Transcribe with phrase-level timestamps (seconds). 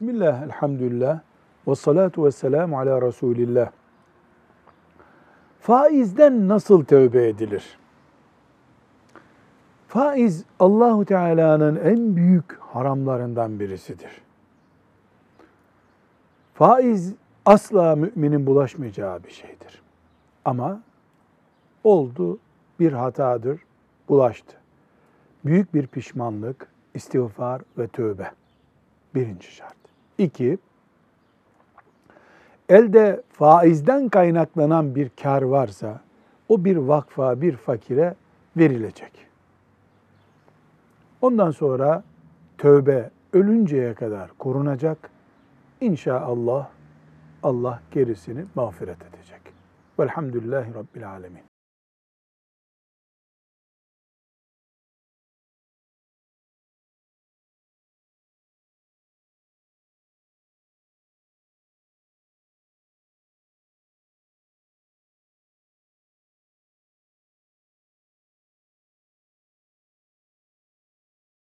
[0.00, 1.20] Bismillah, elhamdülillah,
[1.68, 3.70] ve salatu ve selamu ala Resulillah.
[5.60, 7.78] Faizden nasıl tövbe edilir?
[9.88, 14.22] Faiz Allahu Teala'nın en büyük haramlarından birisidir.
[16.54, 17.14] Faiz
[17.46, 19.82] asla müminin bulaşmayacağı bir şeydir.
[20.44, 20.80] Ama
[21.84, 22.38] oldu
[22.80, 23.60] bir hatadır,
[24.08, 24.56] bulaştı.
[25.44, 28.30] Büyük bir pişmanlık, istiğfar ve tövbe.
[29.14, 29.79] Birinci şart.
[30.20, 30.58] İki,
[32.68, 36.00] elde faizden kaynaklanan bir kar varsa
[36.48, 38.14] o bir vakfa, bir fakire
[38.56, 39.12] verilecek.
[41.20, 42.02] Ondan sonra
[42.58, 45.10] tövbe ölünceye kadar korunacak.
[45.80, 46.68] İnşallah
[47.42, 49.40] Allah gerisini mağfiret edecek.
[49.98, 51.42] Velhamdülillahi Rabbil Alemin.